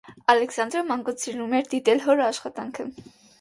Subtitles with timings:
[0.33, 2.89] Ալեքսանդրը մանկուց սիրում էր դիտել հոր աշխատանքը։